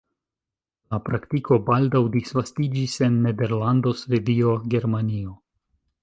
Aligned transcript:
La 0.93 0.99
praktiko 1.09 1.57
baldaŭ 1.67 2.01
disvastiĝis 2.15 2.95
en 3.07 3.19
Nederlando, 3.25 3.93
Svedio, 4.05 4.55
Germanio. 4.75 5.35